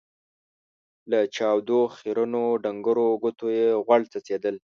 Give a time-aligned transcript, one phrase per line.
[1.11, 4.55] له چاودو، خيرنو، ډنګرو ګوتو يې غوړ څڅېدل.